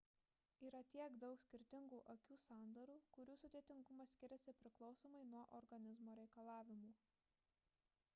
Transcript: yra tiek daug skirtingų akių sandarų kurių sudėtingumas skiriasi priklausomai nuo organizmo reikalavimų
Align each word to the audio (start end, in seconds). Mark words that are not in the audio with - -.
yra 0.67 0.79
tiek 0.93 1.17
daug 1.23 1.41
skirtingų 1.41 1.99
akių 2.13 2.37
sandarų 2.45 2.95
kurių 3.17 3.35
sudėtingumas 3.41 4.15
skiriasi 4.17 4.55
priklausomai 4.63 5.23
nuo 5.35 5.43
organizmo 5.61 6.17
reikalavimų 6.23 6.91